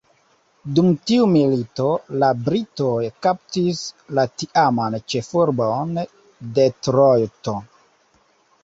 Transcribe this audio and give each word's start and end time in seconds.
Dum 0.77 0.87
tiu 1.09 1.27
milito, 1.33 1.85
la 2.23 2.31
Britoj 2.47 3.03
kaptis 3.27 3.85
la 4.21 4.27
tiaman 4.41 4.99
ĉefurbon, 5.15 5.95
Detrojto. 6.59 7.57